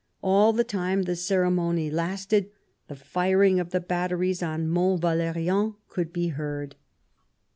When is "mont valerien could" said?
4.67-6.11